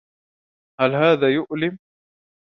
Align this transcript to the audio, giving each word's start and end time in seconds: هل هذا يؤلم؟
هل 0.81 0.95
هذا 0.95 1.27
يؤلم؟ 1.33 1.77